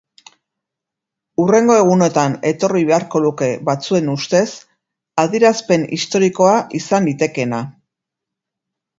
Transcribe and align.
Hurrengo 1.41 1.73
egunotan 1.81 2.37
etorri 2.51 2.81
beharko 2.87 3.21
luke 3.25 3.49
batzuen 3.67 4.09
ustez 4.13 4.41
adierazpen 5.25 5.85
istorikoa 5.99 6.55
izan 6.81 7.07
litekeena. 7.11 7.61